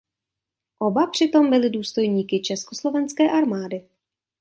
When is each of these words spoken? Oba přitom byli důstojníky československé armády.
Oba 0.79 1.07
přitom 1.07 1.49
byli 1.49 1.69
důstojníky 1.69 2.39
československé 2.41 3.29
armády. 3.31 3.87